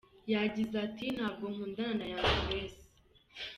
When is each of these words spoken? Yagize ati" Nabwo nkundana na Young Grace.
Yagize 0.33 0.75
ati" 0.85 1.05
Nabwo 1.17 1.45
nkundana 1.53 1.93
na 1.99 2.05
Young 2.11 2.39
Grace. 2.45 2.81